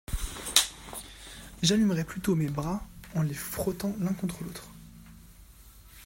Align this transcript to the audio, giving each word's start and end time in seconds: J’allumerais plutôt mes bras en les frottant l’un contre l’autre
J’allumerais 1.61 2.05
plutôt 2.05 2.33
mes 2.33 2.49
bras 2.49 2.81
en 3.13 3.21
les 3.21 3.35
frottant 3.35 3.95
l’un 3.99 4.13
contre 4.13 4.43
l’autre 4.43 4.67